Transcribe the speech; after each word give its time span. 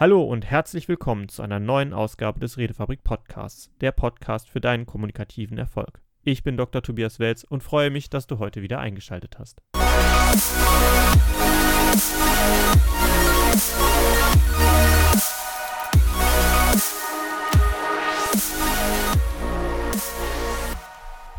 Hallo 0.00 0.22
und 0.22 0.48
herzlich 0.48 0.86
willkommen 0.86 1.28
zu 1.28 1.42
einer 1.42 1.58
neuen 1.58 1.92
Ausgabe 1.92 2.38
des 2.38 2.56
Redefabrik 2.56 3.02
Podcasts, 3.02 3.68
der 3.80 3.90
Podcast 3.90 4.48
für 4.48 4.60
deinen 4.60 4.86
kommunikativen 4.86 5.58
Erfolg. 5.58 6.00
Ich 6.22 6.44
bin 6.44 6.56
Dr. 6.56 6.82
Tobias 6.84 7.18
Welz 7.18 7.42
und 7.42 7.64
freue 7.64 7.90
mich, 7.90 8.08
dass 8.08 8.28
du 8.28 8.38
heute 8.38 8.62
wieder 8.62 8.78
eingeschaltet 8.78 9.40
hast. 9.40 9.60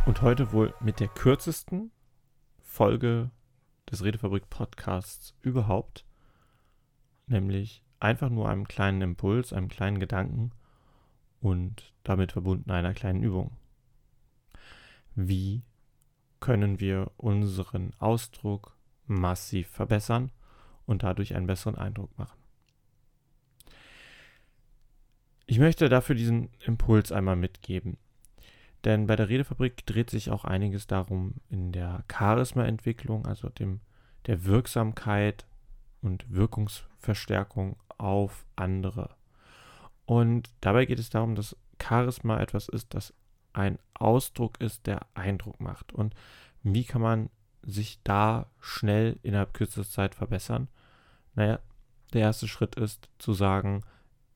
Und 0.05 0.21
heute 0.21 0.52
wohl 0.52 0.73
mit 0.82 1.00
der 1.00 1.07
kürzesten 1.07 1.91
Folge 2.60 3.32
des 3.89 4.04
Redefabrik 4.04 4.50
Podcasts 4.50 5.34
überhaupt, 5.44 6.04
nämlich 7.26 7.86
einfach 8.00 8.29
nur 8.29 8.50
einem 8.50 8.68
kleinen 8.68 9.02
Impuls, 9.02 9.54
einem 9.54 9.68
kleinen 9.68 9.99
Gedanken 9.99 10.52
und 11.41 11.94
damit 12.03 12.31
verbunden 12.31 12.72
einer 12.72 12.94
kleinen 12.94 13.23
Übung. 13.23 13.52
Wie 15.16 15.63
können 16.39 16.80
wir 16.80 17.12
unseren 17.17 17.91
Ausdruck 17.99 18.77
massiv 19.05 19.67
verbessern 19.67 20.31
und 20.85 21.03
dadurch 21.03 21.35
einen 21.35 21.48
besseren 21.48 21.75
Eindruck 21.75 22.17
machen? 22.17 22.39
Ich 25.45 25.59
möchte 25.59 25.89
dafür 25.89 26.16
diesen 26.16 26.50
Impuls 26.66 27.11
einmal 27.11 27.36
mitgeben. 27.36 27.97
Denn 28.86 29.08
bei 29.08 29.16
der 29.16 29.30
Redefabrik 29.30 29.86
dreht 29.86 30.09
sich 30.09 30.30
auch 30.30 30.45
einiges 30.45 30.88
darum 30.88 31.34
in 31.50 31.72
der 31.72 32.03
Charisma-Entwicklung, 32.09 33.25
also 33.25 33.50
dem, 33.50 33.81
der 34.25 34.45
Wirksamkeit 34.45 35.45
und 36.02 36.31
Wirkungsverstärkung 36.34 37.75
auf 37.99 38.45
andere. 38.55 39.09
Und 40.05 40.49
dabei 40.62 40.85
geht 40.85 40.99
es 40.99 41.09
darum, 41.09 41.35
dass 41.35 41.55
Charisma 41.81 42.39
etwas 42.39 42.67
ist, 42.67 42.94
das 42.94 43.14
ein 43.53 43.78
Ausdruck 43.94 44.59
ist, 44.59 44.88
der 44.88 45.05
Eindruck 45.14 45.59
macht. 45.59 45.94
Und 45.94 46.16
wie 46.64 46.83
kann 46.83 47.02
man 47.02 47.30
sich 47.61 48.00
da 48.03 48.47
schnell 48.59 49.20
innerhalb 49.22 49.53
kürzester 49.53 49.89
Zeit 49.89 50.16
verbessern? 50.16 50.67
Naja, 51.36 51.59
der 52.14 52.22
erste 52.22 52.47
Schritt 52.47 52.75
ist 52.75 53.09
zu 53.20 53.33
sagen, 53.33 53.83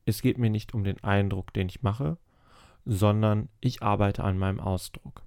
es 0.06 0.22
geht 0.22 0.38
mir 0.38 0.50
nicht 0.50 0.74
um 0.74 0.84
den 0.84 1.02
Eindruck, 1.02 1.52
den 1.52 1.68
ich 1.68 1.82
mache, 1.82 2.18
sondern 2.84 3.48
ich 3.60 3.82
arbeite 3.82 4.22
an 4.22 4.38
meinem 4.38 4.60
Ausdruck. 4.60 5.22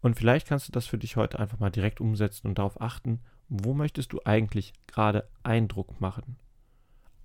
Und 0.00 0.16
vielleicht 0.16 0.48
kannst 0.48 0.68
du 0.68 0.72
das 0.72 0.86
für 0.86 0.98
dich 0.98 1.16
heute 1.16 1.38
einfach 1.38 1.58
mal 1.58 1.70
direkt 1.70 2.00
umsetzen 2.00 2.48
und 2.48 2.58
darauf 2.58 2.80
achten, 2.80 3.20
wo 3.48 3.74
möchtest 3.74 4.12
du 4.12 4.20
eigentlich 4.24 4.72
gerade 4.86 5.28
Eindruck 5.42 6.00
machen? 6.00 6.36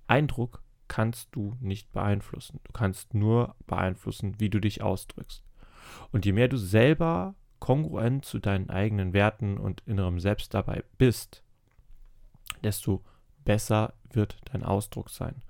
Eindruck 0.08 0.62
kannst 0.88 1.28
du 1.32 1.56
nicht 1.60 1.92
beeinflussen. 1.92 2.60
Du 2.64 2.72
kannst 2.72 3.14
nur 3.14 3.54
beeinflussen, 3.66 4.40
wie 4.40 4.50
du 4.50 4.58
dich 4.58 4.82
ausdrückst. 4.82 5.44
Und 6.12 6.26
je 6.26 6.32
mehr 6.32 6.48
du 6.48 6.56
selber 6.56 7.34
kongruent 7.60 8.24
zu 8.24 8.38
deinen 8.38 8.70
eigenen 8.70 9.12
Werten 9.12 9.58
und 9.58 9.82
innerem 9.86 10.20
Selbst 10.20 10.54
dabei 10.54 10.84
bist, 10.96 11.42
desto 12.62 13.04
besser 13.44 13.94
wird 14.10 14.36
dein 14.52 14.62
Ausdruck 14.62 15.10
sein. 15.10 15.42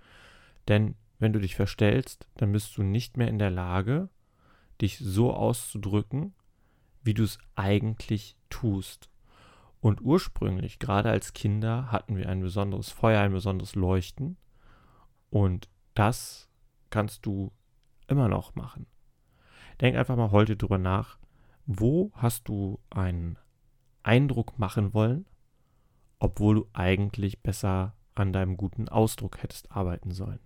Denn 0.67 0.95
wenn 1.19 1.33
du 1.33 1.41
dich 1.41 1.57
verstellst, 1.57 2.29
dann 2.37 2.53
bist 2.53 2.77
du 2.77 2.83
nicht 2.83 3.17
mehr 3.17 3.29
in 3.29 3.39
der 3.39 3.51
Lage, 3.51 4.09
dich 4.81 4.99
so 4.99 5.33
auszudrücken, 5.33 6.35
wie 7.03 7.15
du 7.15 7.25
es 7.25 7.39
eigentlich 7.57 8.37
tust. 8.51 9.09
Und 9.81 10.01
ursprünglich, 10.01 10.79
gerade 10.79 11.11
als 11.11 11.33
Kinder, 11.33 11.91
hatten 11.91 12.17
wir 12.17 12.29
ein 12.29 12.41
besonderes 12.41 12.91
Feuer, 12.91 13.21
ein 13.21 13.33
besonderes 13.33 13.75
Leuchten. 13.75 14.37
Und 15.31 15.69
das 15.95 16.49
kannst 16.91 17.27
du 17.27 17.53
immer 18.07 18.29
noch 18.29 18.55
machen. 18.55 18.87
Denk 19.81 19.97
einfach 19.97 20.17
mal 20.17 20.31
heute 20.31 20.57
drüber 20.57 20.79
nach, 20.79 21.19
wo 21.67 22.11
hast 22.15 22.49
du 22.49 22.81
einen 22.91 23.39
Eindruck 24.03 24.59
machen 24.59 24.95
wollen, 24.95 25.27
obwohl 26.19 26.55
du 26.57 26.69
eigentlich 26.73 27.43
besser 27.43 27.95
an 28.15 28.33
deinem 28.33 28.57
guten 28.57 28.89
Ausdruck 28.89 29.43
hättest 29.43 29.71
arbeiten 29.71 30.11
sollen. 30.11 30.41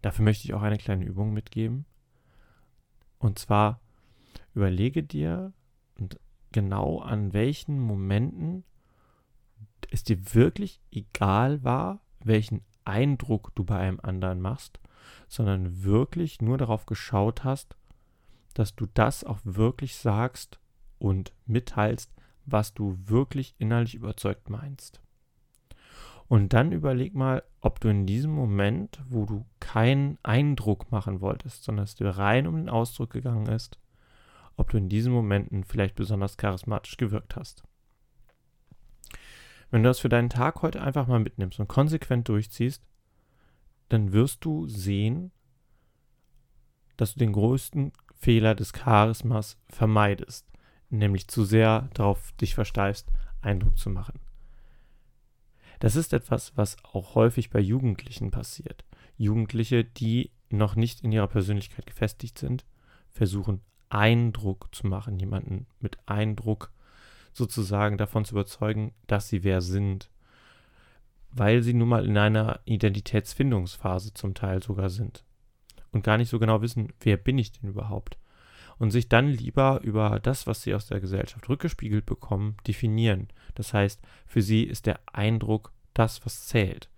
Dafür 0.00 0.24
möchte 0.24 0.44
ich 0.44 0.54
auch 0.54 0.62
eine 0.62 0.78
kleine 0.78 1.04
Übung 1.04 1.32
mitgeben. 1.32 1.86
Und 3.18 3.38
zwar 3.38 3.80
überlege 4.54 5.02
dir 5.02 5.52
genau 6.52 7.00
an 7.00 7.32
welchen 7.32 7.80
Momenten 7.80 8.64
es 9.90 10.04
dir 10.04 10.34
wirklich 10.34 10.80
egal 10.90 11.64
war, 11.64 12.00
welchen 12.20 12.62
Eindruck 12.84 13.52
du 13.54 13.64
bei 13.64 13.78
einem 13.78 14.00
anderen 14.02 14.40
machst, 14.40 14.80
sondern 15.28 15.82
wirklich 15.84 16.40
nur 16.40 16.58
darauf 16.58 16.86
geschaut 16.86 17.44
hast, 17.44 17.76
dass 18.54 18.74
du 18.74 18.86
das 18.94 19.24
auch 19.24 19.40
wirklich 19.44 19.96
sagst 19.96 20.58
und 20.98 21.32
mitteilst, 21.46 22.12
was 22.46 22.74
du 22.74 22.98
wirklich 23.04 23.54
innerlich 23.58 23.94
überzeugt 23.94 24.50
meinst. 24.50 25.00
Und 26.28 26.52
dann 26.52 26.72
überleg 26.72 27.14
mal, 27.14 27.42
ob 27.60 27.80
du 27.80 27.88
in 27.88 28.06
diesem 28.06 28.32
Moment, 28.32 29.00
wo 29.08 29.26
du 29.26 29.44
keinen 29.60 30.18
Eindruck 30.22 30.90
machen 30.90 31.20
wolltest, 31.20 31.64
sondern 31.64 31.84
es 31.84 31.96
dir 31.96 32.08
rein 32.08 32.46
um 32.46 32.56
den 32.56 32.70
Ausdruck 32.70 33.10
gegangen 33.10 33.46
ist, 33.46 33.78
ob 34.56 34.70
du 34.70 34.78
in 34.78 34.88
diesen 34.88 35.12
Momenten 35.12 35.64
vielleicht 35.64 35.94
besonders 35.94 36.36
charismatisch 36.36 36.96
gewirkt 36.96 37.36
hast. 37.36 37.64
Wenn 39.70 39.82
du 39.82 39.88
das 39.88 39.98
für 39.98 40.08
deinen 40.08 40.30
Tag 40.30 40.62
heute 40.62 40.82
einfach 40.82 41.06
mal 41.06 41.20
mitnimmst 41.20 41.58
und 41.58 41.68
konsequent 41.68 42.28
durchziehst, 42.28 42.82
dann 43.88 44.12
wirst 44.12 44.44
du 44.44 44.66
sehen, 44.66 45.32
dass 46.96 47.14
du 47.14 47.18
den 47.18 47.32
größten 47.32 47.92
Fehler 48.14 48.54
des 48.54 48.72
Charismas 48.72 49.58
vermeidest, 49.68 50.46
nämlich 50.90 51.28
zu 51.28 51.44
sehr 51.44 51.88
darauf 51.94 52.32
dich 52.32 52.54
versteifst, 52.54 53.10
Eindruck 53.40 53.76
zu 53.78 53.90
machen. 53.90 54.20
Das 55.80 55.96
ist 55.96 56.12
etwas, 56.12 56.56
was 56.56 56.76
auch 56.84 57.14
häufig 57.14 57.50
bei 57.50 57.60
Jugendlichen 57.60 58.30
passiert. 58.30 58.84
Jugendliche, 59.16 59.84
die 59.84 60.30
noch 60.48 60.76
nicht 60.76 61.02
in 61.02 61.12
ihrer 61.12 61.28
Persönlichkeit 61.28 61.86
gefestigt 61.86 62.38
sind, 62.38 62.64
versuchen 63.10 63.60
Eindruck 63.88 64.74
zu 64.74 64.86
machen, 64.86 65.18
jemanden 65.18 65.66
mit 65.80 65.98
Eindruck 66.06 66.72
sozusagen 67.34 67.98
davon 67.98 68.24
zu 68.24 68.34
überzeugen, 68.34 68.94
dass 69.06 69.28
sie 69.28 69.44
wer 69.44 69.60
sind, 69.60 70.08
weil 71.30 71.62
sie 71.62 71.74
nun 71.74 71.88
mal 71.88 72.06
in 72.06 72.16
einer 72.16 72.60
Identitätsfindungsphase 72.64 74.14
zum 74.14 74.34
Teil 74.34 74.62
sogar 74.62 74.88
sind 74.88 75.24
und 75.90 76.04
gar 76.04 76.16
nicht 76.16 76.30
so 76.30 76.38
genau 76.38 76.62
wissen, 76.62 76.92
wer 77.00 77.16
bin 77.16 77.38
ich 77.38 77.52
denn 77.52 77.68
überhaupt 77.68 78.16
und 78.78 78.90
sich 78.90 79.08
dann 79.08 79.28
lieber 79.28 79.80
über 79.82 80.20
das, 80.20 80.46
was 80.46 80.62
sie 80.62 80.74
aus 80.74 80.86
der 80.86 81.00
Gesellschaft 81.00 81.48
rückgespiegelt 81.48 82.06
bekommen, 82.06 82.56
definieren. 82.66 83.28
Das 83.54 83.72
heißt, 83.72 84.00
für 84.26 84.42
sie 84.42 84.64
ist 84.64 84.86
der 84.86 85.00
Eindruck 85.12 85.72
das, 85.92 86.24
was 86.24 86.46
zählt. 86.46 86.88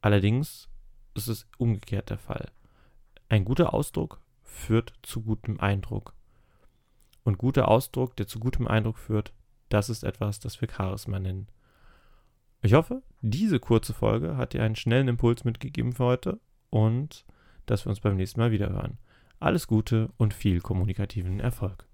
Allerdings 0.00 0.68
ist 1.14 1.28
es 1.28 1.46
umgekehrt 1.58 2.10
der 2.10 2.18
Fall. 2.18 2.50
Ein 3.28 3.44
guter 3.44 3.74
Ausdruck 3.74 4.20
führt 4.42 4.92
zu 5.02 5.22
gutem 5.22 5.60
Eindruck. 5.60 6.14
Und 7.22 7.38
guter 7.38 7.68
Ausdruck, 7.68 8.16
der 8.16 8.26
zu 8.26 8.40
gutem 8.40 8.66
Eindruck 8.66 8.98
führt, 8.98 9.32
das 9.68 9.88
ist 9.88 10.04
etwas, 10.04 10.40
das 10.40 10.60
wir 10.60 10.68
Charisma 10.68 11.18
nennen. 11.18 11.48
Ich 12.62 12.74
hoffe, 12.74 13.02
diese 13.20 13.60
kurze 13.60 13.94
Folge 13.94 14.36
hat 14.36 14.52
dir 14.52 14.62
einen 14.62 14.76
schnellen 14.76 15.08
Impuls 15.08 15.44
mitgegeben 15.44 15.92
für 15.92 16.04
heute 16.04 16.40
und 16.68 17.24
dass 17.66 17.86
wir 17.86 17.90
uns 17.90 18.00
beim 18.00 18.16
nächsten 18.16 18.40
Mal 18.40 18.50
wieder 18.50 18.70
hören. 18.70 18.98
Alles 19.38 19.66
Gute 19.66 20.10
und 20.18 20.34
viel 20.34 20.60
kommunikativen 20.60 21.40
Erfolg. 21.40 21.86